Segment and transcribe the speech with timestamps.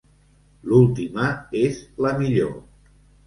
[0.69, 1.27] L'última
[1.61, 2.57] és la millor.